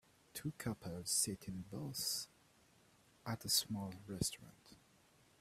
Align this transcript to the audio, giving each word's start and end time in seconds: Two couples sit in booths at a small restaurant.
Two 0.33 0.51
couples 0.57 1.11
sit 1.11 1.47
in 1.47 1.65
booths 1.71 2.27
at 3.23 3.45
a 3.45 3.49
small 3.49 3.93
restaurant. 4.07 4.79